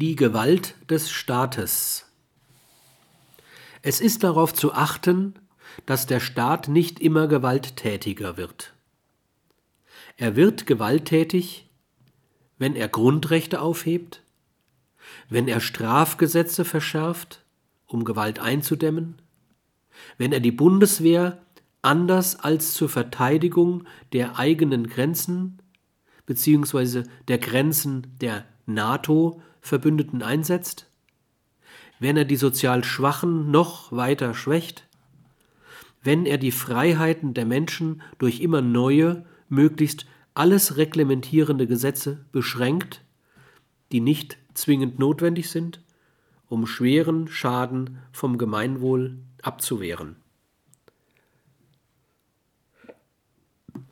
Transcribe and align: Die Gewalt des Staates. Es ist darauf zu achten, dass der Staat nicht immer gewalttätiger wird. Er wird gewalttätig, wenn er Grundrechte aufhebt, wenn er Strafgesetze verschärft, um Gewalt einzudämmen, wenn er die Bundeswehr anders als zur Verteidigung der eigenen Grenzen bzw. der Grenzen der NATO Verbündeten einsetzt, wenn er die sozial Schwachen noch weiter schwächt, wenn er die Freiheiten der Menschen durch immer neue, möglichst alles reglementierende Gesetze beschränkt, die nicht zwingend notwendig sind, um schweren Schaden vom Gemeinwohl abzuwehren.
Die 0.00 0.14
Gewalt 0.14 0.76
des 0.88 1.10
Staates. 1.10 2.06
Es 3.82 4.00
ist 4.00 4.22
darauf 4.22 4.54
zu 4.54 4.72
achten, 4.72 5.34
dass 5.86 6.06
der 6.06 6.20
Staat 6.20 6.68
nicht 6.68 7.00
immer 7.00 7.26
gewalttätiger 7.26 8.36
wird. 8.36 8.74
Er 10.16 10.36
wird 10.36 10.66
gewalttätig, 10.66 11.68
wenn 12.58 12.76
er 12.76 12.86
Grundrechte 12.86 13.60
aufhebt, 13.60 14.22
wenn 15.30 15.48
er 15.48 15.58
Strafgesetze 15.58 16.64
verschärft, 16.64 17.44
um 17.88 18.04
Gewalt 18.04 18.38
einzudämmen, 18.38 19.20
wenn 20.16 20.30
er 20.30 20.38
die 20.38 20.52
Bundeswehr 20.52 21.44
anders 21.82 22.38
als 22.38 22.72
zur 22.72 22.88
Verteidigung 22.88 23.82
der 24.12 24.38
eigenen 24.38 24.86
Grenzen 24.86 25.58
bzw. 26.24 27.02
der 27.26 27.38
Grenzen 27.38 28.16
der 28.20 28.44
NATO 28.64 29.42
Verbündeten 29.68 30.22
einsetzt, 30.22 30.86
wenn 32.00 32.16
er 32.16 32.24
die 32.24 32.36
sozial 32.36 32.84
Schwachen 32.84 33.50
noch 33.50 33.92
weiter 33.92 34.34
schwächt, 34.34 34.86
wenn 36.02 36.26
er 36.26 36.38
die 36.38 36.52
Freiheiten 36.52 37.34
der 37.34 37.44
Menschen 37.44 38.02
durch 38.18 38.40
immer 38.40 38.62
neue, 38.62 39.26
möglichst 39.48 40.06
alles 40.34 40.76
reglementierende 40.76 41.66
Gesetze 41.66 42.24
beschränkt, 42.32 43.02
die 43.92 44.00
nicht 44.00 44.38
zwingend 44.54 44.98
notwendig 44.98 45.50
sind, 45.50 45.80
um 46.48 46.66
schweren 46.66 47.28
Schaden 47.28 47.98
vom 48.12 48.38
Gemeinwohl 48.38 49.18
abzuwehren. 49.42 50.16